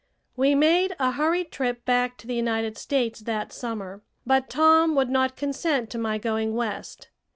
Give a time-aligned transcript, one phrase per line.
[0.35, 5.11] We made a hurried trip back to the United States that summer, but Tom would
[5.11, 7.09] not consent to my going West.